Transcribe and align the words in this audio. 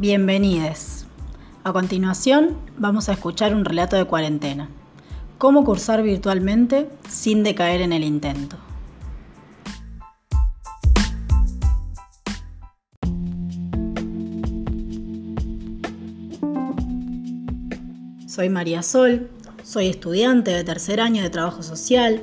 Bienvenidos. 0.00 1.04
A 1.62 1.74
continuación 1.74 2.56
vamos 2.78 3.10
a 3.10 3.12
escuchar 3.12 3.54
un 3.54 3.66
relato 3.66 3.96
de 3.96 4.06
cuarentena. 4.06 4.70
Cómo 5.36 5.62
cursar 5.62 6.02
virtualmente 6.02 6.88
sin 7.06 7.42
decaer 7.42 7.82
en 7.82 7.92
el 7.92 8.02
intento. 8.02 8.56
Soy 18.26 18.48
María 18.48 18.82
Sol, 18.82 19.28
soy 19.62 19.88
estudiante 19.88 20.50
de 20.50 20.64
tercer 20.64 21.02
año 21.02 21.22
de 21.22 21.28
trabajo 21.28 21.62
social, 21.62 22.22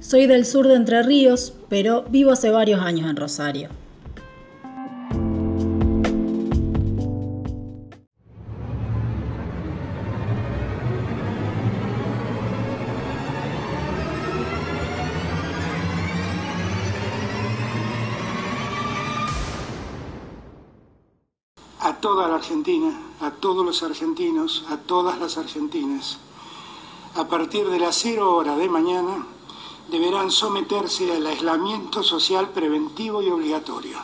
soy 0.00 0.26
del 0.26 0.44
sur 0.44 0.68
de 0.68 0.74
Entre 0.74 1.02
Ríos, 1.02 1.54
pero 1.70 2.02
vivo 2.10 2.32
hace 2.32 2.50
varios 2.50 2.82
años 2.82 3.08
en 3.08 3.16
Rosario. 3.16 3.87
Toda 22.18 22.30
la 22.30 22.34
Argentina, 22.34 23.00
a 23.20 23.30
todos 23.30 23.64
los 23.64 23.80
argentinos, 23.84 24.64
a 24.70 24.76
todas 24.76 25.20
las 25.20 25.38
argentinas. 25.38 26.18
A 27.14 27.28
partir 27.28 27.64
de 27.68 27.78
las 27.78 27.94
cero 27.94 28.34
hora 28.34 28.56
de 28.56 28.68
mañana 28.68 29.24
deberán 29.88 30.32
someterse 30.32 31.12
al 31.12 31.24
aislamiento 31.24 32.02
social 32.02 32.48
preventivo 32.48 33.22
y 33.22 33.28
obligatorio. 33.28 33.98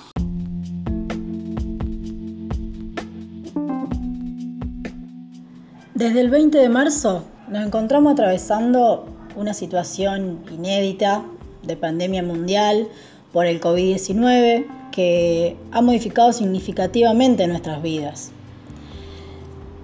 Desde 5.95 6.21
el 6.21 6.31
20 6.31 6.57
de 6.57 6.69
marzo 6.69 7.25
nos 7.49 7.67
encontramos 7.67 8.13
atravesando 8.13 9.07
una 9.35 9.55
situación 9.55 10.39
inédita 10.53 11.25
de 11.65 11.77
pandemia 11.77 12.23
mundial 12.23 12.87
por 13.33 13.47
el 13.47 13.61
COVID-19 13.61 14.84
que 14.95 15.57
ha 15.73 15.83
modificado 15.83 16.33
significativamente 16.33 17.49
nuestras 17.49 17.83
vidas. 17.83 18.31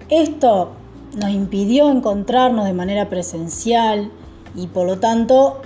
Esto 0.08 0.70
nos 1.16 1.30
impidió 1.30 1.90
encontrarnos 1.90 2.64
de 2.66 2.72
manera 2.74 3.08
presencial 3.08 4.12
y 4.54 4.68
por 4.68 4.86
lo 4.86 5.00
tanto 5.00 5.62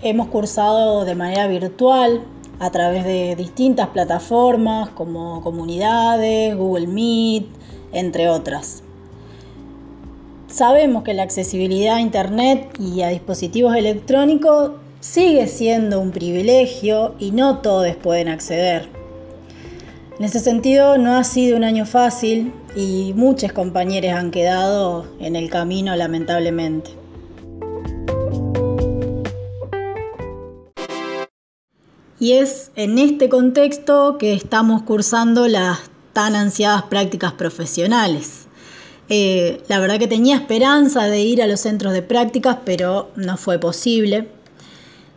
hemos 0.00 0.28
cursado 0.28 1.04
de 1.04 1.14
manera 1.14 1.46
virtual 1.48 2.22
a 2.60 2.70
través 2.70 3.04
de 3.04 3.36
distintas 3.36 3.88
plataformas 3.88 4.88
como 4.90 5.42
comunidades, 5.42 6.56
Google 6.56 6.86
Meet, 6.86 7.48
entre 7.92 8.30
otras. 8.30 8.82
Sabemos 10.46 11.02
que 11.02 11.12
la 11.12 11.24
accesibilidad 11.24 11.96
a 11.96 12.00
Internet 12.00 12.74
y 12.80 13.02
a 13.02 13.08
dispositivos 13.08 13.76
electrónicos 13.76 14.72
sigue 15.02 15.48
siendo 15.48 15.98
un 15.98 16.12
privilegio 16.12 17.16
y 17.18 17.32
no 17.32 17.58
todos 17.58 17.94
pueden 17.96 18.28
acceder. 18.28 18.88
En 20.18 20.24
ese 20.24 20.38
sentido, 20.38 20.96
no 20.96 21.16
ha 21.16 21.24
sido 21.24 21.56
un 21.56 21.64
año 21.64 21.84
fácil 21.84 22.52
y 22.76 23.12
muchos 23.16 23.52
compañeros 23.52 24.12
han 24.12 24.30
quedado 24.30 25.04
en 25.18 25.34
el 25.34 25.50
camino 25.50 25.96
lamentablemente. 25.96 26.92
Y 32.20 32.34
es 32.34 32.70
en 32.76 32.98
este 32.98 33.28
contexto 33.28 34.16
que 34.16 34.32
estamos 34.32 34.82
cursando 34.82 35.48
las 35.48 35.80
tan 36.12 36.36
ansiadas 36.36 36.84
prácticas 36.84 37.32
profesionales. 37.32 38.46
Eh, 39.08 39.60
la 39.66 39.80
verdad 39.80 39.98
que 39.98 40.06
tenía 40.06 40.36
esperanza 40.36 41.08
de 41.08 41.22
ir 41.22 41.42
a 41.42 41.48
los 41.48 41.58
centros 41.58 41.92
de 41.92 42.02
prácticas, 42.02 42.58
pero 42.64 43.10
no 43.16 43.36
fue 43.36 43.58
posible. 43.58 44.28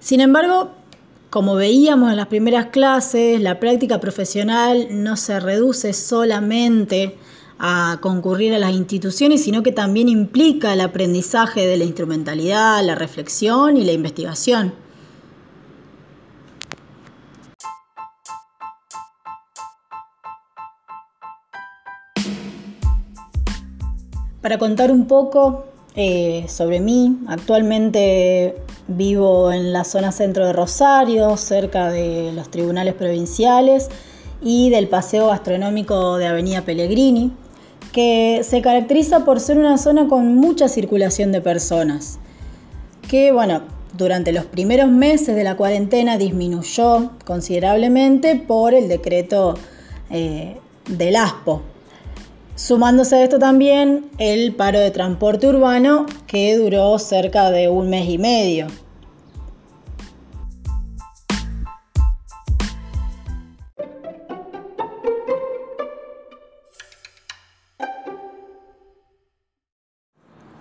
Sin 0.06 0.22
embargo, 0.22 0.70
como 1.32 1.56
veíamos 1.56 2.12
en 2.12 2.18
las 2.18 2.28
primeras 2.28 2.68
clases, 2.68 3.42
la 3.42 3.60
práctica 3.60 4.00
profesional 4.00 4.90
no 4.92 5.18
se 5.18 5.40
reduce 5.40 5.94
solamente 5.94 7.18
a 7.58 7.98
concurrir 8.02 8.54
a 8.54 8.60
las 8.60 8.74
instituciones, 8.74 9.44
sino 9.44 9.64
que 9.64 9.72
también 9.72 10.08
implica 10.08 10.74
el 10.74 10.82
aprendizaje 10.82 11.66
de 11.66 11.78
la 11.78 11.86
instrumentalidad, 11.86 12.86
la 12.86 12.94
reflexión 12.94 13.78
y 13.78 13.84
la 13.84 13.94
investigación. 13.94 14.76
Para 24.40 24.60
contar 24.60 24.92
un 24.92 25.08
poco 25.08 25.66
eh, 25.96 26.46
sobre 26.50 26.82
mí, 26.82 27.20
actualmente 27.28 28.56
Vivo 28.88 29.52
en 29.52 29.74
la 29.74 29.84
zona 29.84 30.12
centro 30.12 30.46
de 30.46 30.54
Rosario, 30.54 31.38
cerca 31.38 31.90
de 31.90 32.32
los 32.34 32.52
tribunales 32.52 32.94
provinciales 32.94 33.90
y 34.42 34.70
del 34.70 34.88
paseo 34.90 35.28
gastronómico 35.28 36.18
de 36.18 36.28
Avenida 36.28 36.62
Pellegrini, 36.62 37.32
que 37.92 38.42
se 38.44 38.62
caracteriza 38.62 39.26
por 39.26 39.40
ser 39.40 39.58
una 39.58 39.78
zona 39.78 40.08
con 40.08 40.36
mucha 40.36 40.68
circulación 40.68 41.32
de 41.32 41.42
personas, 41.42 42.20
que 43.10 43.32
bueno, 43.32 43.62
durante 43.98 44.34
los 44.34 44.46
primeros 44.46 44.90
meses 44.92 45.36
de 45.36 45.44
la 45.44 45.56
cuarentena 45.56 46.18
disminuyó 46.18 47.12
considerablemente 47.24 48.36
por 48.36 48.74
el 48.74 48.88
decreto 48.88 49.56
eh, 50.10 50.58
del 50.88 51.16
ASPO, 51.16 51.62
Sumándose 52.56 53.18
a 53.18 53.24
esto 53.24 53.38
también 53.38 54.10
el 54.18 54.56
paro 54.56 54.80
de 54.80 54.90
transporte 54.90 55.46
urbano 55.46 56.06
que 56.26 56.56
duró 56.56 56.98
cerca 57.00 57.52
de 57.52 57.68
un 57.68 57.90
mes 57.90 58.08
y 58.08 58.18
medio. 58.18 58.68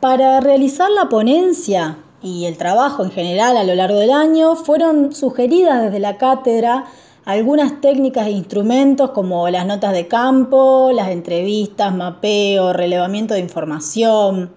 Para 0.00 0.41
realizar 0.41 0.91
la 0.91 1.09
ponencia 1.09 1.99
y 2.21 2.47
el 2.47 2.59
trabajo 2.59 3.04
en 3.04 3.12
general 3.12 3.56
a 3.56 3.62
lo 3.62 3.77
largo 3.77 4.00
del 4.00 4.10
año 4.10 4.56
fueron 4.56 5.15
sugeridas 5.15 5.84
desde 5.84 6.00
la 6.00 6.19
cátedra 6.19 6.87
algunas 7.24 7.80
técnicas 7.80 8.26
e 8.26 8.32
instrumentos 8.32 9.10
como 9.10 9.48
las 9.48 9.66
notas 9.66 9.92
de 9.92 10.08
campo, 10.08 10.90
las 10.92 11.08
entrevistas, 11.08 11.94
mapeo, 11.94 12.72
relevamiento 12.72 13.34
de 13.34 13.40
información. 13.40 14.52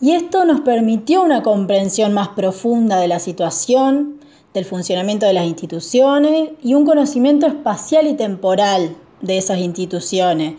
Y 0.00 0.12
esto 0.12 0.44
nos 0.44 0.60
permitió 0.60 1.22
una 1.22 1.42
comprensión 1.42 2.12
más 2.12 2.28
profunda 2.28 2.98
de 2.98 3.08
la 3.08 3.18
situación, 3.18 4.20
del 4.52 4.64
funcionamiento 4.64 5.26
de 5.26 5.32
las 5.32 5.46
instituciones 5.46 6.50
y 6.62 6.74
un 6.74 6.84
conocimiento 6.84 7.46
espacial 7.46 8.06
y 8.06 8.14
temporal 8.14 8.96
de 9.22 9.38
esas 9.38 9.58
instituciones. 9.58 10.54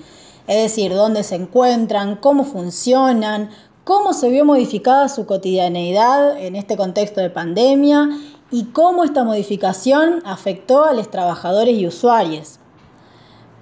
Es 0.47 0.63
decir, 0.63 0.93
dónde 0.93 1.23
se 1.23 1.35
encuentran, 1.35 2.15
cómo 2.15 2.45
funcionan, 2.45 3.49
cómo 3.83 4.13
se 4.13 4.29
vio 4.29 4.45
modificada 4.45 5.09
su 5.09 5.25
cotidianeidad 5.25 6.39
en 6.39 6.55
este 6.55 6.77
contexto 6.77 7.19
de 7.19 7.29
pandemia 7.29 8.09
y 8.51 8.65
cómo 8.65 9.03
esta 9.03 9.23
modificación 9.23 10.21
afectó 10.25 10.85
a 10.85 10.93
los 10.93 11.09
trabajadores 11.09 11.77
y 11.77 11.87
usuarios. 11.87 12.59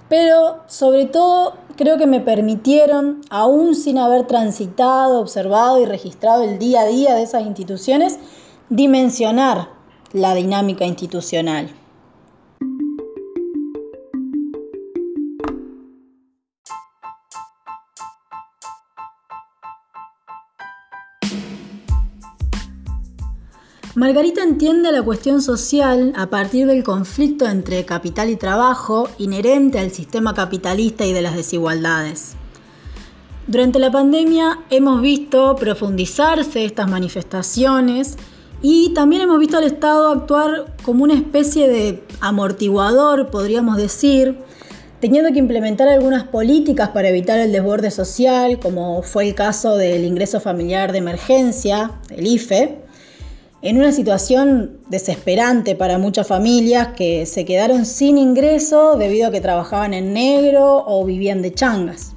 Pero 0.08 0.60
sobre 0.68 1.06
todo 1.06 1.54
creo 1.76 1.98
que 1.98 2.06
me 2.06 2.20
permitieron, 2.20 3.22
aún 3.28 3.74
sin 3.74 3.98
haber 3.98 4.26
transitado, 4.26 5.20
observado 5.20 5.80
y 5.80 5.86
registrado 5.86 6.42
el 6.42 6.58
día 6.58 6.82
a 6.82 6.86
día 6.86 7.14
de 7.14 7.22
esas 7.22 7.44
instituciones, 7.44 8.18
dimensionar 8.68 9.70
la 10.12 10.34
dinámica 10.34 10.84
institucional. 10.84 11.70
Margarita 23.96 24.42
entiende 24.42 24.92
la 24.92 25.00
cuestión 25.00 25.40
social 25.40 26.12
a 26.16 26.26
partir 26.26 26.66
del 26.66 26.84
conflicto 26.84 27.46
entre 27.46 27.86
capital 27.86 28.28
y 28.28 28.36
trabajo 28.36 29.08
inherente 29.16 29.78
al 29.78 29.90
sistema 29.90 30.34
capitalista 30.34 31.06
y 31.06 31.14
de 31.14 31.22
las 31.22 31.34
desigualdades. 31.34 32.34
Durante 33.46 33.78
la 33.78 33.90
pandemia 33.90 34.58
hemos 34.68 35.00
visto 35.00 35.56
profundizarse 35.56 36.66
estas 36.66 36.90
manifestaciones 36.90 38.18
y 38.60 38.92
también 38.92 39.22
hemos 39.22 39.38
visto 39.38 39.56
al 39.56 39.64
Estado 39.64 40.12
actuar 40.12 40.76
como 40.82 41.04
una 41.04 41.14
especie 41.14 41.66
de 41.66 42.04
amortiguador, 42.20 43.30
podríamos 43.30 43.78
decir, 43.78 44.36
teniendo 45.00 45.32
que 45.32 45.38
implementar 45.38 45.88
algunas 45.88 46.24
políticas 46.24 46.90
para 46.90 47.08
evitar 47.08 47.38
el 47.38 47.50
desborde 47.50 47.90
social, 47.90 48.58
como 48.58 49.00
fue 49.02 49.26
el 49.26 49.34
caso 49.34 49.74
del 49.74 50.04
ingreso 50.04 50.38
familiar 50.38 50.92
de 50.92 50.98
emergencia, 50.98 51.92
el 52.10 52.26
IFE, 52.26 52.85
en 53.66 53.78
una 53.78 53.90
situación 53.90 54.78
desesperante 54.88 55.74
para 55.74 55.98
muchas 55.98 56.28
familias 56.28 56.90
que 56.96 57.26
se 57.26 57.44
quedaron 57.44 57.84
sin 57.84 58.16
ingreso 58.16 58.96
debido 58.96 59.26
a 59.26 59.30
que 59.32 59.40
trabajaban 59.40 59.92
en 59.92 60.12
negro 60.12 60.84
o 60.86 61.04
vivían 61.04 61.42
de 61.42 61.52
changas. 61.52 62.12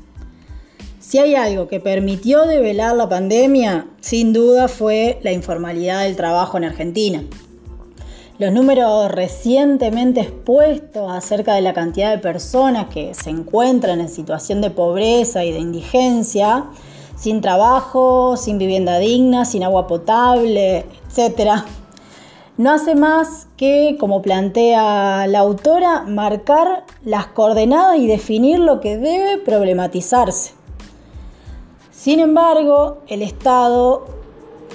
Si 1.00 1.18
hay 1.18 1.34
algo 1.34 1.68
que 1.68 1.80
permitió 1.80 2.46
develar 2.46 2.96
la 2.96 3.10
pandemia, 3.10 3.88
sin 4.00 4.32
duda 4.32 4.68
fue 4.68 5.18
la 5.24 5.32
informalidad 5.32 6.04
del 6.04 6.16
trabajo 6.16 6.58
en 6.58 6.66
Argentina. 6.66 7.24
Los 8.38 8.54
números 8.54 9.12
recientemente 9.12 10.22
expuestos 10.22 11.12
acerca 11.12 11.56
de 11.56 11.62
la 11.62 11.74
cantidad 11.74 12.12
de 12.12 12.20
personas 12.20 12.92
que 12.94 13.16
se 13.16 13.32
encuentran 13.32 14.02
en 14.02 14.10
situación 14.10 14.62
de 14.62 14.70
pobreza 14.70 15.44
y 15.44 15.52
de 15.52 15.58
indigencia, 15.58 16.66
sin 17.16 17.42
trabajo, 17.42 18.38
sin 18.38 18.60
vivienda 18.60 19.00
digna, 19.00 19.46
sin 19.46 19.64
agua 19.64 19.88
potable, 19.88 20.86
etc., 21.16 21.64
no 22.58 22.72
hace 22.72 22.94
más 22.94 23.48
que, 23.56 23.96
como 23.98 24.22
plantea 24.22 25.28
la 25.28 25.40
autora, 25.40 26.02
marcar 26.02 26.84
las 27.06 27.28
coordenadas 27.28 27.98
y 28.00 28.08
definir 28.08 28.60
lo 28.60 28.82
que 28.82 28.98
debe 28.98 29.38
problematizarse. 29.38 30.52
Sin 31.90 32.20
embargo, 32.20 32.98
el 33.08 33.22
Estado, 33.22 34.08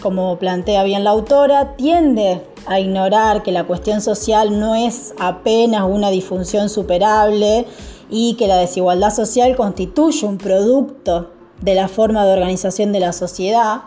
como 0.00 0.38
plantea 0.38 0.82
bien 0.82 1.04
la 1.04 1.10
autora, 1.10 1.76
tiende 1.76 2.40
a 2.64 2.80
ignorar 2.80 3.42
que 3.42 3.52
la 3.52 3.64
cuestión 3.64 4.00
social 4.00 4.58
no 4.58 4.74
es 4.74 5.14
apenas 5.18 5.84
una 5.86 6.08
disfunción 6.08 6.70
superable 6.70 7.66
y 8.08 8.34
que 8.36 8.48
la 8.48 8.56
desigualdad 8.56 9.12
social 9.12 9.56
constituye 9.56 10.26
un 10.26 10.38
producto 10.38 11.32
de 11.60 11.74
la 11.74 11.88
forma 11.88 12.24
de 12.24 12.32
organización 12.32 12.92
de 12.92 13.00
la 13.00 13.12
sociedad 13.12 13.82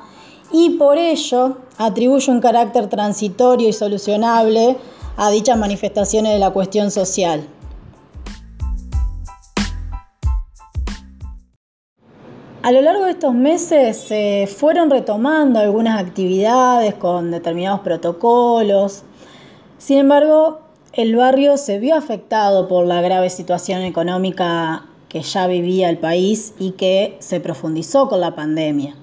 y 0.51 0.71
por 0.71 0.97
ello 0.97 1.57
atribuye 1.77 2.31
un 2.31 2.41
carácter 2.41 2.87
transitorio 2.87 3.67
y 3.67 3.73
solucionable 3.73 4.77
a 5.17 5.29
dichas 5.29 5.57
manifestaciones 5.57 6.33
de 6.33 6.39
la 6.39 6.51
cuestión 6.51 6.91
social. 6.91 7.47
A 12.67 12.71
lo 12.71 12.81
largo 12.81 13.05
de 13.05 13.11
estos 13.11 13.33
meses 13.33 13.95
se 13.95 14.45
fueron 14.53 14.89
retomando 14.89 15.59
algunas 15.59 16.01
actividades 16.01 16.95
con 16.95 17.31
determinados 17.31 17.79
protocolos. 17.79 19.03
Sin 19.77 19.99
embargo, 19.99 20.59
el 20.91 21.15
barrio 21.15 21.55
se 21.55 21.79
vio 21.79 21.95
afectado 21.95 22.67
por 22.67 22.85
la 22.85 23.01
grave 23.01 23.29
situación 23.29 23.83
económica 23.83 24.85
que 25.07 25.21
ya 25.21 25.47
vivía 25.47 25.89
el 25.89 25.97
país 25.97 26.55
y 26.59 26.71
que 26.71 27.15
se 27.19 27.39
profundizó 27.39 28.09
con 28.09 28.19
la 28.19 28.35
pandemia. 28.35 28.95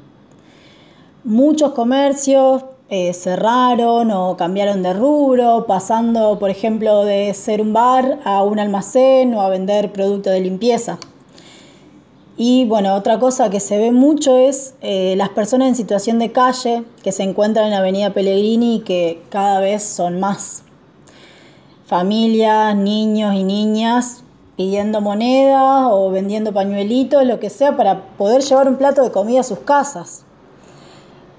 Muchos 1.25 1.73
comercios 1.73 2.65
eh, 2.91 3.15
cerraron 3.15 4.11
o 4.11 4.37
cambiaron 4.37 4.83
de 4.83 4.93
rubro, 4.93 5.65
pasando, 5.67 6.39
por 6.39 6.51
ejemplo, 6.51 7.03
de 7.07 7.33
ser 7.33 7.63
un 7.63 7.73
bar 7.73 8.19
a 8.25 8.43
un 8.43 8.59
almacén 8.59 9.33
o 9.33 9.41
a 9.41 9.49
vender 9.49 9.91
productos 9.91 10.35
de 10.35 10.41
limpieza. 10.41 10.99
Y 12.37 12.67
bueno, 12.67 12.95
otra 12.95 13.19
cosa 13.19 13.49
que 13.49 13.59
se 13.59 13.79
ve 13.79 13.91
mucho 13.91 14.37
es 14.37 14.75
eh, 14.83 15.15
las 15.17 15.31
personas 15.31 15.69
en 15.69 15.77
situación 15.77 16.19
de 16.19 16.31
calle 16.31 16.85
que 17.03 17.11
se 17.11 17.23
encuentran 17.23 17.65
en 17.65 17.71
la 17.71 17.79
Avenida 17.79 18.13
Pellegrini 18.13 18.77
y 18.77 18.81
que 18.81 19.23
cada 19.31 19.61
vez 19.61 19.83
son 19.83 20.21
más. 20.21 20.63
Familias, 21.87 22.77
niños 22.77 23.35
y 23.35 23.45
niñas 23.45 24.25
pidiendo 24.59 25.01
monedas 25.01 25.89
o 25.91 26.11
vendiendo 26.11 26.53
pañuelitos, 26.53 27.25
lo 27.25 27.41
que 27.41 27.49
sea, 27.49 27.79
para 27.79 28.09
poder 28.19 28.43
llevar 28.43 28.69
un 28.69 28.77
plato 28.77 29.03
de 29.03 29.11
comida 29.11 29.41
a 29.41 29.45
sus 29.45 29.61
casas. 29.61 30.24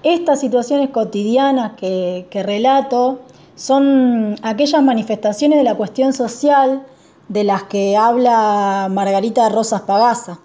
Estas 0.08 0.38
situaciones 0.38 0.90
cotidianas 0.90 1.72
que, 1.72 2.28
relato 2.32 3.22
son 3.56 4.36
aquellas 4.40 4.80
manifestaciones 4.80 5.58
de 5.58 5.64
la 5.64 5.74
cuestión 5.74 6.12
social 6.12 6.86
de 7.26 7.42
las 7.42 7.64
que 7.64 7.96
habla 7.96 8.86
Margarita 8.88 9.48
Rosas 9.48 9.80
Pagasa. 9.80 10.38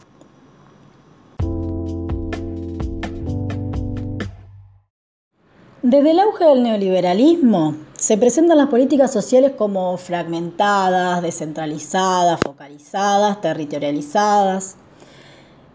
Desde 5.83 6.09
el 6.09 6.19
auge 6.21 6.43
del 6.43 6.63
neoliberalismo 6.63 7.75
se 7.95 8.17
presentan 8.17 8.57
las 8.57 8.69
políticas 8.69 9.13
sociales 9.13 9.51
como 9.55 9.95
fragmentadas, 9.97 11.21
descentralizadas, 11.21 12.39
focalizadas, 12.43 13.41
territorializadas. 13.41 14.77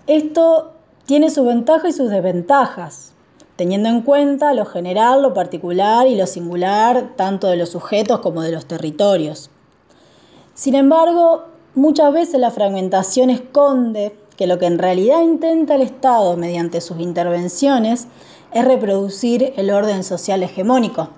Esto 0.09 0.73
tiene 1.05 1.31
sus 1.31 1.47
ventajas 1.47 1.91
y 1.91 1.93
sus 1.93 2.11
desventajas, 2.11 3.13
teniendo 3.57 3.89
en 3.89 4.03
cuenta 4.03 4.55
lo 4.55 4.67
general, 4.67 5.23
lo 5.23 5.35
particular 5.35 6.07
y 6.07 6.15
lo 6.15 6.27
singular, 6.27 7.15
tanto 7.17 7.49
de 7.49 7.57
los 7.57 7.71
sujetos 7.71 8.21
como 8.21 8.43
de 8.43 8.53
los 8.53 8.67
territorios. 8.67 9.51
Sin 10.55 10.75
embargo, 10.75 11.45
muchas 11.75 12.13
veces 12.13 12.41
la 12.41 12.51
fragmentación 12.51 13.31
esconde 13.31 14.17
que 14.37 14.47
lo 14.47 14.59
que 14.59 14.67
en 14.67 14.79
realidad 14.79 15.23
intenta 15.23 15.75
el 15.75 15.83
Estado 15.83 16.37
mediante 16.37 16.81
sus 16.81 17.01
intervenciones 17.01 18.09
es 18.53 18.65
reproducir 18.65 19.55
el 19.57 19.71
orden 19.71 20.05
social 20.05 20.43
hegemónico. 20.43 21.09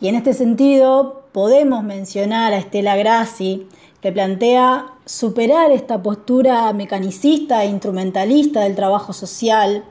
Y 0.00 0.08
en 0.08 0.16
este 0.16 0.34
sentido 0.34 1.24
podemos 1.32 1.82
mencionar 1.82 2.52
a 2.52 2.58
Estela 2.58 2.96
Grassi, 2.96 3.68
que 4.00 4.12
plantea 4.12 4.86
superar 5.04 5.70
esta 5.70 6.02
postura 6.02 6.72
mecanicista 6.72 7.64
e 7.64 7.68
instrumentalista 7.68 8.60
del 8.60 8.74
trabajo 8.74 9.12
social 9.12 9.84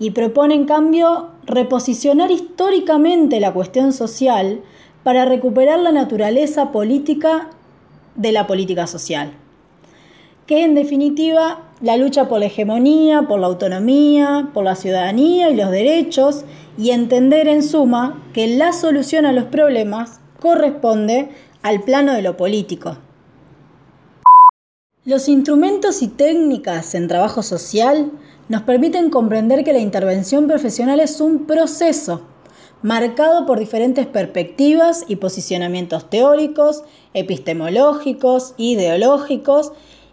y 0.00 0.10
propone 0.10 0.56
en 0.56 0.64
cambio 0.64 1.28
reposicionar 1.44 2.32
históricamente 2.32 3.38
la 3.38 3.52
cuestión 3.52 3.92
social 3.92 4.62
para 5.04 5.24
recuperar 5.24 5.78
la 5.78 5.92
naturaleza 5.92 6.72
política 6.72 7.50
de 8.16 8.32
la 8.32 8.48
política 8.48 8.88
social 8.88 9.32
que 10.50 10.64
en 10.64 10.74
definitiva 10.74 11.62
la 11.80 11.96
lucha 11.96 12.26
por 12.28 12.40
la 12.40 12.46
hegemonía, 12.46 13.22
por 13.28 13.38
la 13.38 13.46
autonomía, 13.46 14.50
por 14.52 14.64
la 14.64 14.74
ciudadanía 14.74 15.48
y 15.48 15.54
los 15.54 15.70
derechos 15.70 16.44
y 16.76 16.90
entender 16.90 17.46
en 17.46 17.62
suma 17.62 18.20
que 18.32 18.48
la 18.48 18.72
solución 18.72 19.26
a 19.26 19.32
los 19.32 19.44
problemas 19.44 20.18
corresponde 20.40 21.28
al 21.62 21.84
plano 21.84 22.14
de 22.14 22.22
lo 22.22 22.36
político. 22.36 22.96
Los 25.04 25.28
instrumentos 25.28 26.02
y 26.02 26.08
técnicas 26.08 26.96
en 26.96 27.06
trabajo 27.06 27.44
social 27.44 28.10
nos 28.50 28.62
permiten 28.62 29.10
comprender 29.10 29.62
que 29.62 29.72
la 29.72 29.78
intervención 29.78 30.48
profesional 30.48 30.98
es 30.98 31.20
un 31.20 31.46
proceso 31.46 32.22
marcado 32.82 33.46
por 33.46 33.60
diferentes 33.60 34.08
perspectivas 34.08 35.04
y 35.06 35.16
posicionamientos 35.16 36.10
teóricos, 36.10 36.82
epistemológicos, 37.14 38.54
ideológicos 38.56 39.70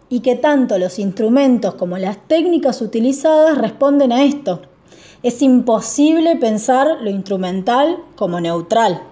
y 0.08 0.20
que 0.20 0.36
tanto 0.36 0.78
los 0.78 1.00
instrumentos 1.00 1.74
como 1.74 1.98
las 1.98 2.28
técnicas 2.28 2.80
utilizadas 2.80 3.58
responden 3.58 4.12
a 4.12 4.22
esto. 4.22 4.62
Es 5.24 5.42
imposible 5.42 6.36
pensar 6.36 6.86
lo 7.00 7.10
instrumental 7.10 7.98
como 8.14 8.40
neutral. 8.40 9.02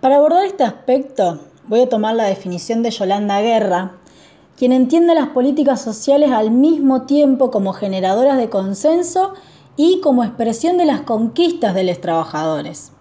Para 0.00 0.16
abordar 0.16 0.46
este 0.46 0.64
aspecto, 0.64 1.38
voy 1.68 1.82
a 1.82 1.88
tomar 1.90 2.14
la 2.14 2.24
definición 2.24 2.82
de 2.82 2.90
Yolanda 2.92 3.42
Guerra, 3.42 3.98
quien 4.62 4.70
entiende 4.70 5.16
las 5.16 5.30
políticas 5.30 5.82
sociales 5.82 6.30
al 6.30 6.52
mismo 6.52 7.02
tiempo 7.02 7.50
como 7.50 7.72
generadoras 7.72 8.38
de 8.38 8.48
consenso 8.48 9.34
y 9.76 10.00
como 10.02 10.22
expresión 10.22 10.78
de 10.78 10.84
las 10.84 11.00
conquistas 11.00 11.74
de 11.74 11.82
los 11.82 12.00
trabajadores. 12.00 12.92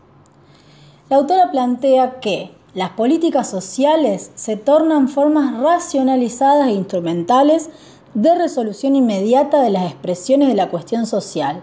La 1.07 1.17
autora 1.17 1.51
plantea 1.51 2.19
que 2.19 2.49
las 2.73 2.89
políticas 2.89 3.47
sociales 3.47 4.31
se 4.33 4.57
tornan 4.57 5.07
formas 5.07 5.55
racionalizadas 5.61 6.69
e 6.69 6.71
instrumentales 6.71 7.69
de 8.15 8.33
resolución 8.33 8.95
inmediata 8.95 9.61
de 9.61 9.69
las 9.69 9.83
expresiones 9.83 10.47
de 10.47 10.55
la 10.55 10.71
cuestión 10.71 11.05
social, 11.05 11.61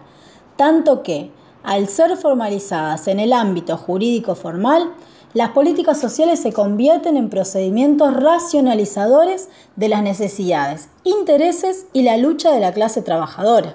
tanto 0.55 1.03
que, 1.03 1.33
al 1.65 1.89
ser 1.89 2.17
formalizadas 2.17 3.09
en 3.09 3.19
el 3.19 3.33
ámbito 3.33 3.77
jurídico 3.77 4.37
formal, 4.37 4.93
las 5.35 5.51
políticas 5.51 6.01
sociales 6.01 6.41
se 6.41 6.53
convierten 6.53 7.17
en 7.17 7.29
procedimientos 7.29 8.15
racionalizadores 8.15 9.49
de 9.77 9.89
las 9.89 10.03
necesidades, 10.03 10.89
intereses 11.05 11.87
y 11.93 12.03
la 12.03 12.17
lucha 12.17 12.51
de 12.51 12.61
la 12.61 12.73
clase 12.73 13.03
trabajadora. 13.03 13.75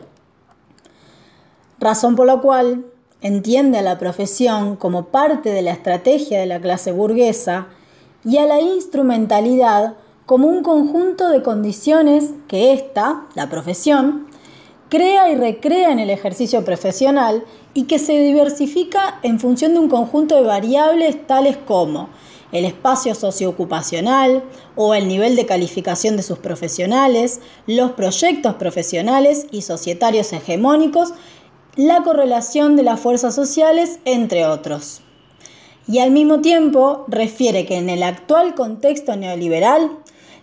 Razón 1.79 2.15
por 2.15 2.25
la 2.25 2.37
cual 2.37 2.85
entiende 3.21 3.77
a 3.77 3.83
la 3.83 3.99
profesión 3.99 4.75
como 4.75 5.05
parte 5.05 5.51
de 5.51 5.61
la 5.61 5.71
estrategia 5.71 6.39
de 6.39 6.45
la 6.45 6.59
clase 6.59 6.91
burguesa 6.91 7.67
y 8.25 8.37
a 8.37 8.45
la 8.45 8.59
instrumentalidad 8.59 9.95
como 10.25 10.47
un 10.47 10.63
conjunto 10.63 11.29
de 11.29 11.43
condiciones 11.43 12.31
que 12.47 12.73
ésta, 12.73 13.25
la 13.35 13.49
profesión, 13.49 14.27
crea 14.93 15.31
y 15.31 15.35
recrea 15.35 15.91
en 15.91 15.97
el 15.97 16.11
ejercicio 16.11 16.63
profesional 16.63 17.43
y 17.73 17.85
que 17.85 17.97
se 17.97 18.19
diversifica 18.19 19.19
en 19.23 19.39
función 19.39 19.73
de 19.73 19.79
un 19.79 19.89
conjunto 19.89 20.35
de 20.35 20.43
variables 20.43 21.25
tales 21.25 21.57
como 21.57 22.09
el 22.51 22.63
espacio 22.63 23.15
socioocupacional 23.15 24.43
o 24.75 24.93
el 24.93 25.07
nivel 25.07 25.35
de 25.35 25.47
calificación 25.47 26.15
de 26.15 26.21
sus 26.21 26.37
profesionales, 26.37 27.41
los 27.65 27.93
proyectos 27.93 28.53
profesionales 28.53 29.47
y 29.49 29.63
societarios 29.63 30.31
hegemónicos, 30.31 31.15
la 31.75 32.03
correlación 32.03 32.75
de 32.75 32.83
las 32.83 32.99
fuerzas 32.99 33.33
sociales, 33.33 33.97
entre 34.05 34.45
otros. 34.45 35.01
Y 35.87 36.01
al 36.01 36.11
mismo 36.11 36.41
tiempo 36.41 37.05
refiere 37.07 37.65
que 37.65 37.77
en 37.77 37.89
el 37.89 38.03
actual 38.03 38.53
contexto 38.53 39.15
neoliberal, 39.15 39.89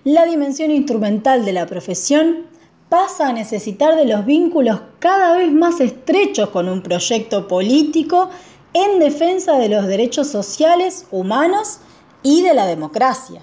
la 0.02 0.26
dimensión 0.26 0.72
instrumental 0.72 1.44
de 1.44 1.52
la 1.52 1.66
profesión 1.66 2.50
pasa 2.90 3.28
a 3.28 3.32
necesitar 3.32 3.94
de 3.96 4.04
los 4.04 4.26
vínculos 4.26 4.80
cada 4.98 5.36
vez 5.36 5.50
más 5.50 5.80
estrechos 5.80 6.50
con 6.50 6.68
un 6.68 6.82
proyecto 6.82 7.48
político 7.48 8.28
en 8.74 8.98
defensa 8.98 9.56
de 9.58 9.68
los 9.68 9.86
derechos 9.86 10.26
sociales, 10.26 11.06
humanos 11.10 11.78
y 12.22 12.42
de 12.42 12.52
la 12.52 12.66
democracia. 12.66 13.42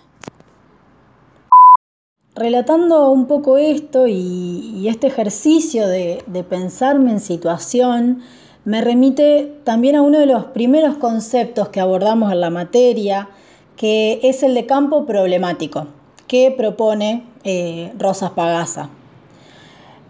Relatando 2.35 3.09
un 3.09 3.25
poco 3.25 3.57
esto 3.57 4.05
y, 4.05 4.85
este 4.87 5.07
ejercicio 5.07 5.87
de, 5.87 6.23
pensarme 6.47 7.11
en 7.11 7.19
situación, 7.19 8.21
me 8.65 8.81
remite 8.81 9.59
también 9.63 9.95
a 9.95 10.01
uno 10.01 10.19
de 10.19 10.27
los 10.27 10.45
primeros 10.47 10.97
conceptos 10.97 11.69
que 11.69 11.79
abordamos 11.79 12.31
en 12.31 12.41
la 12.41 12.49
materia, 12.49 13.29
que 13.77 14.19
es 14.23 14.43
el 14.43 14.53
de 14.53 14.65
campo 14.65 15.05
problemático, 15.05 15.87
que 16.27 16.53
propone 16.55 17.25
eh, 17.43 17.93
Rosas 17.97 18.31
Pagasa. 18.31 18.89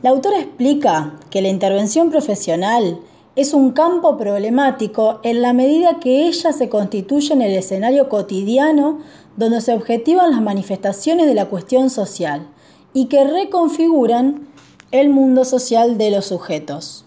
La 0.03 0.11
autora 0.11 0.37
explica 0.37 1.15
que 1.31 1.41
la 1.41 1.47
intervención 1.47 2.11
profesional 2.11 2.99
es 3.35 3.55
un 3.55 3.71
campo 3.71 4.15
problemático 4.15 5.19
en 5.23 5.41
la 5.41 5.53
medida 5.53 5.99
que 5.99 6.27
ella 6.27 6.53
se 6.53 6.69
constituye 6.69 7.33
en 7.33 7.41
el 7.41 7.53
escenario 7.53 8.07
cotidiano 8.07 8.99
donde 9.37 9.59
se 9.59 9.73
objetivan 9.73 10.29
las 10.29 10.41
manifestaciones 10.41 11.25
de 11.25 11.33
la 11.33 11.47
cuestión 11.47 11.89
social 11.89 12.47
y 12.93 13.05
que 13.05 13.23
reconfiguran 13.23 14.47
el 14.91 15.09
mundo 15.09 15.45
social 15.45 15.97
de 15.97 16.11
los 16.11 16.27
sujetos. 16.27 17.03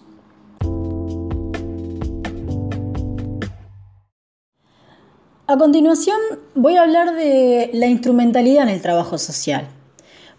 A 5.47 5.57
continuación 5.57 6.17
voy 6.55 6.75
a 6.75 6.81
hablar 6.81 7.15
de 7.15 7.69
la 7.73 7.87
instrumentalidad 7.87 8.63
en 8.63 8.69
el 8.69 8.81
trabajo 8.81 9.17
social 9.17 9.69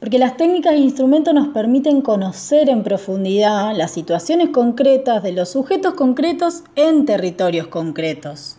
porque 0.02 0.18
las 0.18 0.37
técnicas 0.37 0.73
e 0.73 0.78
instrumentos 0.78 1.32
nos 1.32 1.50
permiten 1.54 2.02
conocer 2.02 2.68
en 2.68 2.82
profundidad 2.82 3.73
las 3.73 3.92
situaciones 3.92 4.49
concretas 4.49 5.23
de 5.23 5.30
los 5.30 5.50
sujetos 5.50 5.94
concretos 5.94 6.64
en 6.75 7.06
territorios 7.06 7.68
concretos. 7.68 8.56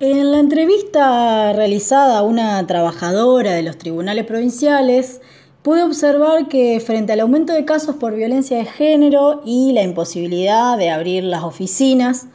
En 0.00 0.32
la 0.32 0.38
entrevista 0.38 1.52
realizada 1.52 2.16
a 2.16 2.22
una 2.22 2.66
trabajadora 2.66 3.52
de 3.52 3.62
los 3.62 3.76
tribunales 3.76 4.24
provinciales, 4.24 5.20
pude 5.60 5.82
observar 5.82 6.48
que 6.48 6.80
frente 6.80 7.12
al 7.12 7.20
aumento 7.20 7.52
de 7.52 7.66
casos 7.66 7.96
por 7.96 8.14
violencia 8.14 8.56
de 8.56 8.64
género 8.64 9.42
y 9.44 9.72
la 9.74 9.82
imposibilidad 9.82 10.78
de 10.78 10.88
abrir 10.88 11.24
las 11.24 11.42
oficinas, 11.42 12.28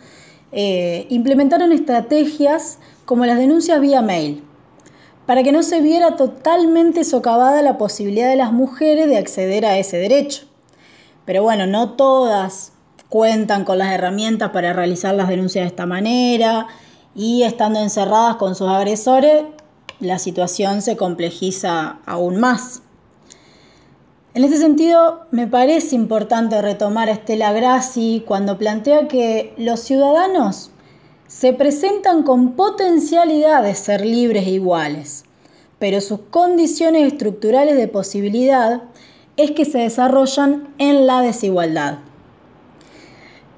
eh, 0.51 1.06
implementaron 1.10 1.72
estrategias 1.72 2.79
como 3.06 3.25
las 3.25 3.38
denuncias 3.38 3.79
vía 3.82 4.01
mail, 4.01 4.44
para 5.25 5.44
que 5.44 5.51
no 5.51 5.63
se 5.63 5.82
viera 5.82 6.15
totalmente 6.15 7.03
socavada 7.03 7.62
la 7.62 7.77
posibilidad 7.77 8.29
de 8.29 8.36
las 8.36 8.51
mujeres 8.51 9.08
de 9.08 9.18
acceder 9.18 9.65
a 9.65 9.77
ese 9.77 9.98
derecho. 9.98 10.46
Pero 11.25 11.44
bueno, 11.44 11.68
no 11.68 11.91
todas 11.91 12.72
cuentan 13.10 13.65
con 13.65 13.77
las 13.77 13.94
herramientas 13.94 14.51
para 14.51 14.74
realizar 14.74 15.13
las 15.15 15.27
denuncias 15.27 15.63
de 15.63 15.68
esta 15.68 15.86
manera 15.86 16.68
y 17.15 17.44
estando 17.44 17.79
encerradas 17.79 18.38
con 18.38 18.56
sus 18.56 18.70
agresores, 18.70 19.44
la 20.00 20.20
situación 20.20 20.82
se 20.82 20.96
complejiza 20.96 22.00
aún 22.06 22.39
más. 22.39 22.84
En 24.36 24.44
este 24.44 24.58
sentido, 24.58 25.26
me 25.32 25.48
parece 25.48 25.96
importante 25.96 26.62
retomar 26.62 27.10
a 27.10 27.14
Estela 27.14 27.52
Grassi 27.52 28.24
cuando 28.28 28.60
plantea 28.60 29.08
que 29.08 29.56
los 29.58 29.80
ciudadanos 29.80 30.70
se 31.26 31.52
presentan 31.54 32.22
con 32.22 32.54
potencialidad 32.54 33.64
de 33.64 33.74
ser 33.74 34.06
libres 34.06 34.46
e 34.46 34.52
iguales, 34.52 35.26
pero 35.80 36.00
sus 36.00 36.20
condiciones 36.30 37.12
estructurales 37.12 37.76
de 37.76 37.88
posibilidad 37.88 38.84
es 39.36 39.52
que 39.52 39.66
se 39.66 39.80
desarrollan 39.80 40.76
en 40.78 41.08
la 41.08 41.22
desigualdad. 41.22 41.98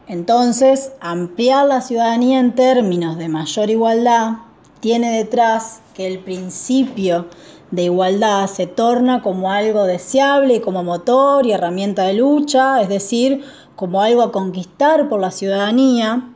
Entonces, 0.07 0.93
ampliar 1.01 1.65
la 1.65 1.81
ciudadanía 1.81 2.39
en 2.39 2.55
términos 2.55 3.17
de 3.17 3.27
mayor 3.27 3.69
igualdad 3.69 4.35
tiene 4.79 5.17
detrás 5.17 5.81
que 5.93 6.07
el 6.07 6.19
principio 6.19 7.27
de 7.71 7.83
igualdad 7.83 8.47
se 8.47 8.67
torna 8.67 9.21
como 9.21 9.51
algo 9.51 9.85
deseable 9.85 10.55
y 10.55 10.59
como 10.59 10.83
motor 10.83 11.45
y 11.45 11.53
herramienta 11.53 12.03
de 12.03 12.13
lucha, 12.13 12.81
es 12.81 12.89
decir, 12.89 13.43
como 13.75 14.01
algo 14.01 14.21
a 14.21 14.31
conquistar 14.31 15.09
por 15.09 15.19
la 15.19 15.31
ciudadanía, 15.31 16.31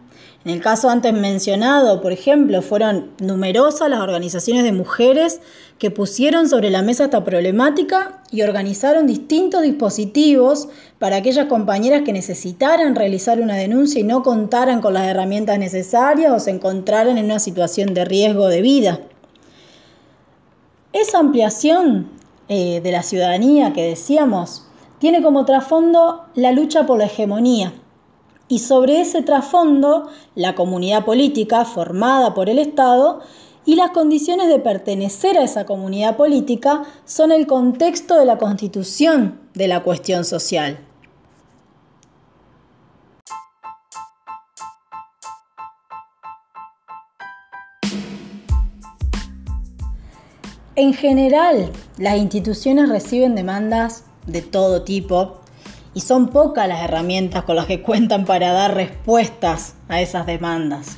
en 0.45 0.51
el 0.51 0.61
caso 0.61 0.91
antes 0.91 1.11
mencionado, 1.11 2.01
por 2.01 2.11
ejemplo, 2.11 2.61
fueron 2.61 3.09
numerosas 3.19 3.89
las 3.89 3.99
organizaciones 3.99 4.63
de 4.63 4.73
mujeres 4.73 5.41
que 5.79 5.89
pusieron 5.89 6.47
sobre 6.47 6.69
la 6.69 6.83
mesa 6.83 7.05
esta 7.05 7.23
problemática 7.23 8.21
y 8.29 8.43
organizaron 8.43 9.07
distintos 9.07 9.63
dispositivos 9.63 10.69
para 10.99 11.15
aquellas 11.15 11.47
compañeras 11.47 12.03
que 12.05 12.13
necesitaran 12.13 12.93
realizar 12.93 13.41
una 13.41 13.55
denuncia 13.55 13.99
y 13.99 14.03
no 14.03 14.21
contaran 14.21 14.81
con 14.81 14.93
las 14.93 15.07
herramientas 15.07 15.57
necesarias 15.57 16.31
o 16.31 16.39
se 16.39 16.51
encontraran 16.51 17.17
en 17.17 17.25
una 17.25 17.39
situación 17.39 17.95
de 17.95 18.05
riesgo 18.05 18.47
de 18.47 18.61
vida. 18.61 18.99
Esa 20.95 21.19
ampliación 21.19 22.09
eh, 22.47 22.79
de 22.79 22.91
la 22.93 23.03
ciudadanía 23.03 23.73
que 23.73 23.83
decíamos 23.83 24.65
tiene 24.97 25.21
como 25.21 25.43
trasfondo 25.43 26.23
la 26.35 26.53
lucha 26.53 26.85
por 26.85 26.99
la 26.99 27.07
hegemonía 27.07 27.73
y 28.47 28.59
sobre 28.59 29.01
ese 29.01 29.21
trasfondo 29.21 30.07
la 30.35 30.55
comunidad 30.55 31.03
política 31.03 31.65
formada 31.65 32.33
por 32.33 32.49
el 32.49 32.59
Estado 32.59 33.19
y 33.65 33.75
las 33.75 33.91
condiciones 33.91 34.47
de 34.47 34.59
pertenecer 34.59 35.37
a 35.37 35.43
esa 35.43 35.65
comunidad 35.65 36.15
política 36.15 36.83
son 37.03 37.33
el 37.33 37.45
contexto 37.45 38.17
de 38.17 38.23
la 38.23 38.37
constitución 38.37 39.37
de 39.53 39.67
la 39.67 39.83
cuestión 39.83 40.23
social. 40.23 40.79
En 50.77 50.93
general, 50.93 51.71
las 51.97 52.17
instituciones 52.17 52.89
reciben 52.89 53.33
demandas 53.33 54.03
de 54.27 54.41
todo 54.41 54.81
tipo 54.81 55.39
y 55.93 56.01
son 56.01 56.27
pocas 56.27 56.67
las 56.67 56.83
herramientas 56.83 57.45
con 57.45 57.55
las 57.55 57.65
que 57.65 57.81
cuentan 57.81 58.25
para 58.25 58.51
dar 58.51 58.75
respuestas 58.75 59.75
a 59.87 60.01
esas 60.01 60.25
demandas. 60.25 60.97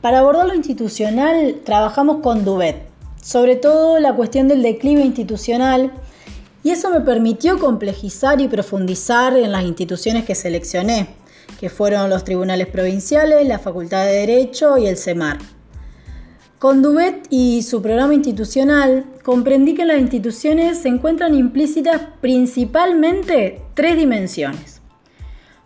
Para 0.00 0.20
abordar 0.20 0.46
lo 0.46 0.54
institucional 0.54 1.60
trabajamos 1.62 2.22
con 2.22 2.42
Duvet, 2.42 2.88
sobre 3.22 3.56
todo 3.56 3.98
la 4.00 4.14
cuestión 4.14 4.48
del 4.48 4.62
declive 4.62 5.02
institucional, 5.02 5.92
y 6.64 6.70
eso 6.70 6.88
me 6.88 7.02
permitió 7.02 7.58
complejizar 7.58 8.40
y 8.40 8.48
profundizar 8.48 9.36
en 9.36 9.52
las 9.52 9.64
instituciones 9.64 10.24
que 10.24 10.34
seleccioné, 10.34 11.08
que 11.60 11.68
fueron 11.68 12.08
los 12.08 12.24
tribunales 12.24 12.68
provinciales, 12.68 13.46
la 13.46 13.58
Facultad 13.58 14.06
de 14.06 14.26
Derecho 14.26 14.78
y 14.78 14.86
el 14.86 14.96
CEMAR. 14.96 15.38
Con 16.62 16.80
Duvet 16.80 17.26
y 17.28 17.62
su 17.62 17.82
programa 17.82 18.14
institucional, 18.14 19.04
comprendí 19.24 19.74
que 19.74 19.82
en 19.82 19.88
las 19.88 19.98
instituciones 19.98 20.78
se 20.78 20.86
encuentran 20.86 21.34
implícitas 21.34 22.00
principalmente 22.20 23.60
tres 23.74 23.96
dimensiones. 23.96 24.80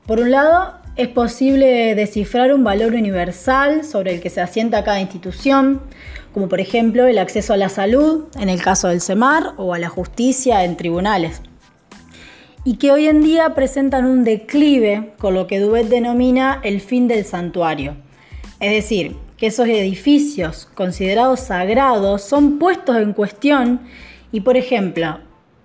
Por 0.06 0.20
un 0.20 0.30
lado, 0.30 0.72
es 0.96 1.08
posible 1.08 1.94
descifrar 1.94 2.50
un 2.54 2.64
valor 2.64 2.94
universal 2.94 3.84
sobre 3.84 4.14
el 4.14 4.22
que 4.22 4.30
se 4.30 4.40
asienta 4.40 4.84
cada 4.84 4.98
institución, 4.98 5.82
como 6.32 6.48
por 6.48 6.60
ejemplo 6.60 7.06
el 7.06 7.18
acceso 7.18 7.52
a 7.52 7.58
la 7.58 7.68
salud, 7.68 8.28
en 8.40 8.48
el 8.48 8.62
caso 8.62 8.88
del 8.88 9.02
CEMAR, 9.02 9.52
o 9.58 9.74
a 9.74 9.78
la 9.78 9.90
justicia 9.90 10.64
en 10.64 10.78
tribunales, 10.78 11.42
y 12.64 12.78
que 12.78 12.90
hoy 12.90 13.06
en 13.06 13.20
día 13.20 13.54
presentan 13.54 14.06
un 14.06 14.24
declive 14.24 15.12
con 15.18 15.34
lo 15.34 15.46
que 15.46 15.60
Duvet 15.60 15.90
denomina 15.90 16.58
el 16.64 16.80
fin 16.80 17.06
del 17.06 17.26
santuario. 17.26 17.96
Es 18.60 18.70
decir, 18.70 19.25
que 19.36 19.48
esos 19.48 19.66
edificios 19.68 20.68
considerados 20.74 21.40
sagrados 21.40 22.22
son 22.22 22.58
puestos 22.58 22.96
en 22.96 23.12
cuestión 23.12 23.80
y, 24.32 24.40
por 24.40 24.56
ejemplo, 24.56 25.20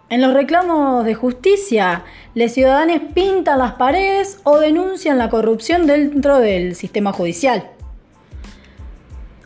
en 0.10 0.22
los 0.22 0.34
reclamos 0.34 1.06
de 1.06 1.14
justicia, 1.14 2.04
los 2.36 2.52
ciudadanos 2.52 3.00
pintan 3.14 3.60
las 3.60 3.74
paredes 3.74 4.40
o 4.44 4.60
denuncian 4.60 5.18
la 5.18 5.30
corrupción 5.30 5.88
dentro 5.88 6.40
del 6.40 6.76
sistema 6.76 7.14
judicial. 7.14 7.70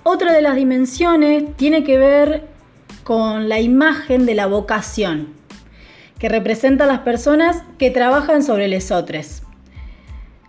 Otra 0.01 0.34
de 0.34 0.41
las 0.41 0.55
dimensiones 0.55 1.55
tiene 1.55 1.84
que 1.84 2.00
ver 2.00 2.48
con 3.03 3.48
la 3.48 3.60
imagen 3.60 4.25
de 4.25 4.34
la 4.34 4.48
vocación, 4.48 5.36
que 6.17 6.29
representa 6.29 6.86
a 6.86 6.88
las 6.88 7.00
personas 7.01 7.62
que 7.77 7.91
trabajan 7.91 8.41
sobre 8.41 8.67
los 8.67 8.89
otros. 8.89 9.44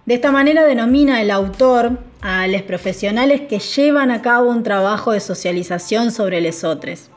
De 0.06 0.14
esta 0.14 0.32
manera 0.32 0.64
denomina 0.64 1.20
el 1.20 1.30
autor 1.30 1.98
a 2.20 2.46
los 2.46 2.62
profesionales 2.62 3.42
que 3.42 3.58
llevan 3.58 4.10
a 4.10 4.22
cabo 4.22 4.50
un 4.50 4.62
trabajo 4.62 5.12
de 5.12 5.20
socialización 5.20 6.10
sobre 6.10 6.40
los 6.40 6.64
otros. 6.64 7.10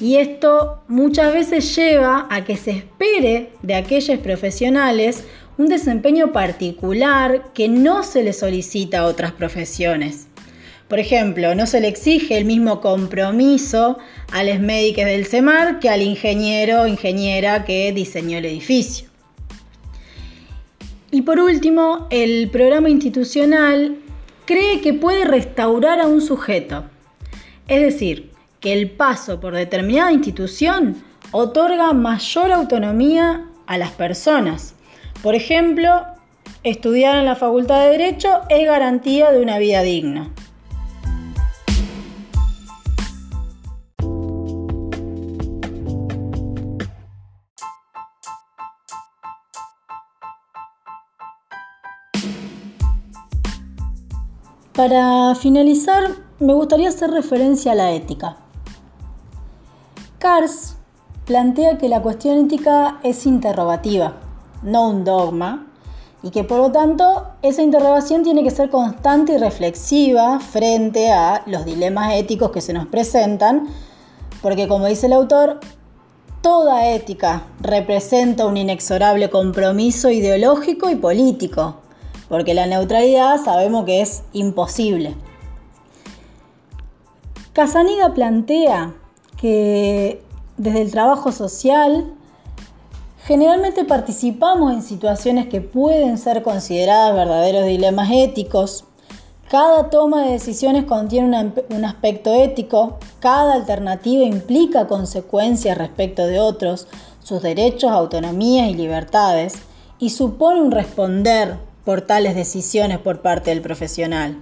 Y 0.00 0.16
esto 0.16 0.82
muchas 0.88 1.32
veces 1.32 1.74
lleva 1.76 2.26
a 2.30 2.44
que 2.44 2.56
se 2.56 2.72
espere 2.72 3.50
de 3.62 3.74
aquellos 3.74 4.18
profesionales 4.18 5.24
un 5.56 5.68
desempeño 5.68 6.32
particular 6.32 7.52
que 7.54 7.68
no 7.68 8.02
se 8.02 8.24
le 8.24 8.32
solicita 8.32 9.00
a 9.00 9.04
otras 9.04 9.32
profesiones. 9.32 10.26
Por 10.88 10.98
ejemplo, 10.98 11.54
no 11.54 11.66
se 11.66 11.80
le 11.80 11.88
exige 11.88 12.36
el 12.36 12.44
mismo 12.44 12.80
compromiso 12.80 13.98
a 14.32 14.44
los 14.44 14.60
médicos 14.60 15.04
del 15.06 15.26
CEMAR 15.26 15.78
que 15.78 15.88
al 15.88 16.02
ingeniero 16.02 16.82
o 16.82 16.86
ingeniera 16.86 17.64
que 17.64 17.92
diseñó 17.92 18.38
el 18.38 18.44
edificio. 18.44 19.13
Y 21.14 21.22
por 21.22 21.38
último, 21.38 22.08
el 22.10 22.50
programa 22.50 22.90
institucional 22.90 23.98
cree 24.46 24.80
que 24.80 24.94
puede 24.94 25.24
restaurar 25.24 26.00
a 26.00 26.08
un 26.08 26.20
sujeto. 26.20 26.86
Es 27.68 27.80
decir, 27.82 28.32
que 28.58 28.72
el 28.72 28.90
paso 28.90 29.38
por 29.38 29.54
determinada 29.54 30.10
institución 30.10 31.04
otorga 31.30 31.92
mayor 31.92 32.50
autonomía 32.50 33.46
a 33.68 33.78
las 33.78 33.92
personas. 33.92 34.74
Por 35.22 35.36
ejemplo, 35.36 36.04
estudiar 36.64 37.18
en 37.18 37.26
la 37.26 37.36
Facultad 37.36 37.84
de 37.84 37.90
Derecho 37.90 38.40
es 38.48 38.66
garantía 38.66 39.30
de 39.30 39.40
una 39.40 39.60
vida 39.60 39.82
digna. 39.82 40.32
Para 54.74 55.36
finalizar, 55.36 56.16
me 56.40 56.52
gustaría 56.52 56.88
hacer 56.88 57.08
referencia 57.12 57.70
a 57.70 57.74
la 57.76 57.92
ética. 57.92 58.38
Kars 60.18 60.74
plantea 61.26 61.78
que 61.78 61.88
la 61.88 62.02
cuestión 62.02 62.46
ética 62.46 62.98
es 63.04 63.24
interrogativa, 63.24 64.14
no 64.64 64.88
un 64.88 65.04
dogma, 65.04 65.68
y 66.24 66.30
que 66.30 66.42
por 66.42 66.58
lo 66.58 66.72
tanto 66.72 67.28
esa 67.42 67.62
interrogación 67.62 68.24
tiene 68.24 68.42
que 68.42 68.50
ser 68.50 68.68
constante 68.68 69.34
y 69.34 69.38
reflexiva 69.38 70.40
frente 70.40 71.12
a 71.12 71.44
los 71.46 71.64
dilemas 71.64 72.14
éticos 72.14 72.50
que 72.50 72.60
se 72.60 72.72
nos 72.72 72.88
presentan, 72.88 73.68
porque 74.42 74.66
como 74.66 74.86
dice 74.86 75.06
el 75.06 75.12
autor, 75.12 75.60
toda 76.40 76.88
ética 76.88 77.44
representa 77.60 78.44
un 78.44 78.56
inexorable 78.56 79.30
compromiso 79.30 80.10
ideológico 80.10 80.90
y 80.90 80.96
político 80.96 81.83
porque 82.34 82.52
la 82.52 82.66
neutralidad 82.66 83.40
sabemos 83.44 83.84
que 83.84 84.00
es 84.00 84.24
imposible. 84.32 85.14
Casaniga 87.52 88.12
plantea 88.12 88.92
que 89.36 90.20
desde 90.56 90.82
el 90.82 90.90
trabajo 90.90 91.30
social 91.30 92.12
generalmente 93.24 93.84
participamos 93.84 94.72
en 94.72 94.82
situaciones 94.82 95.46
que 95.46 95.60
pueden 95.60 96.18
ser 96.18 96.42
consideradas 96.42 97.14
verdaderos 97.14 97.66
dilemas 97.66 98.10
éticos. 98.10 98.84
Cada 99.48 99.88
toma 99.88 100.24
de 100.24 100.32
decisiones 100.32 100.86
contiene 100.86 101.52
un 101.70 101.84
aspecto 101.84 102.34
ético, 102.34 102.98
cada 103.20 103.54
alternativa 103.54 104.24
implica 104.24 104.88
consecuencias 104.88 105.78
respecto 105.78 106.26
de 106.26 106.40
otros, 106.40 106.88
sus 107.22 107.42
derechos, 107.42 107.92
autonomías 107.92 108.70
y 108.70 108.74
libertades, 108.74 109.54
y 110.00 110.10
supone 110.10 110.60
un 110.60 110.72
responder 110.72 111.58
por 111.84 112.02
tales 112.02 112.34
decisiones 112.34 112.98
por 112.98 113.20
parte 113.20 113.50
del 113.50 113.60
profesional. 113.60 114.40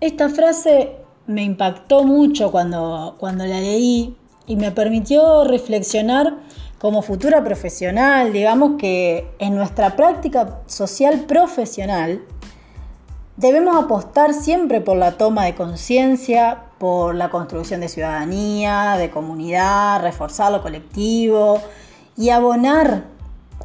Esta 0.00 0.28
frase 0.28 0.96
me 1.26 1.42
impactó 1.42 2.04
mucho 2.04 2.50
cuando, 2.50 3.16
cuando 3.18 3.44
la 3.46 3.60
leí 3.60 4.16
y 4.46 4.56
me 4.56 4.70
permitió 4.70 5.44
reflexionar 5.44 6.36
como 6.78 7.02
futura 7.02 7.42
profesional, 7.42 8.32
digamos 8.32 8.72
que 8.78 9.30
en 9.38 9.56
nuestra 9.56 9.96
práctica 9.96 10.60
social 10.66 11.20
profesional 11.20 12.22
debemos 13.36 13.76
apostar 13.76 14.34
siempre 14.34 14.80
por 14.80 14.96
la 14.96 15.12
toma 15.12 15.46
de 15.46 15.54
conciencia, 15.54 16.64
por 16.78 17.14
la 17.14 17.30
construcción 17.30 17.80
de 17.80 17.88
ciudadanía, 17.88 18.96
de 18.98 19.10
comunidad, 19.10 20.02
reforzar 20.02 20.52
lo 20.52 20.62
colectivo 20.62 21.60
y 22.16 22.28
abonar 22.28 23.15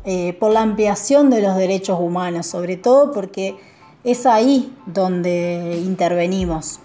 eh, 0.04 0.34
por 0.40 0.52
la 0.52 0.62
ampliación 0.62 1.30
de 1.30 1.42
los 1.42 1.56
derechos 1.56 2.00
humanos, 2.00 2.48
sobre 2.48 2.78
todo 2.78 3.12
porque 3.12 3.58
es 4.04 4.26
ahí 4.26 4.76
donde 4.86 5.80
intervenimos. 5.86 6.80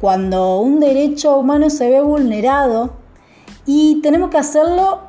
Cuando 0.00 0.58
un 0.58 0.80
derecho 0.80 1.36
humano 1.36 1.70
se 1.70 1.90
ve 1.90 2.00
vulnerado 2.00 2.92
y 3.66 4.00
tenemos 4.02 4.30
que 4.30 4.38
hacerlo 4.38 5.00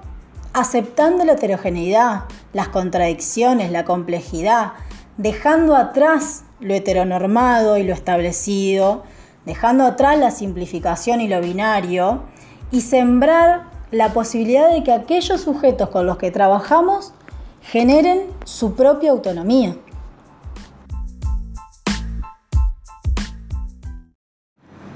aceptando 0.54 1.26
la 1.26 1.34
heterogeneidad, 1.34 2.24
las 2.54 2.70
contradicciones, 2.70 3.72
la 3.72 3.86
complejidad, 3.86 4.74
dejando 5.18 5.76
atrás 5.76 6.46
lo 6.60 6.74
heteronormado 6.74 7.78
y 7.78 7.84
lo 7.84 7.94
establecido, 7.94 9.04
dejando 9.46 9.84
atrás 9.84 10.18
la 10.18 10.32
simplificación 10.32 11.22
y 11.22 11.28
lo 11.28 11.42
binario 11.42 12.24
y 12.72 12.82
sembrar 12.82 13.66
la 13.92 14.14
posibilidad 14.14 14.72
de 14.72 14.84
que 14.84 14.92
aquellos 14.92 15.42
sujetos 15.42 15.90
con 15.90 16.06
los 16.06 16.18
que 16.18 16.32
trabajamos 16.32 17.14
generen 17.72 18.28
su 18.46 18.76
propia 18.76 19.12
autonomía. 19.12 19.76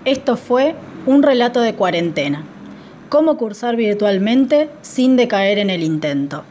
Esto 0.05 0.37
fue 0.37 0.75
un 1.05 1.23
relato 1.23 1.61
de 1.61 1.73
cuarentena. 1.73 2.43
Cómo 3.09 3.37
cursar 3.37 3.75
virtualmente 3.75 4.69
sin 4.81 5.15
decaer 5.15 5.57
en 5.57 5.71
el 5.71 5.83
intento. 5.83 6.43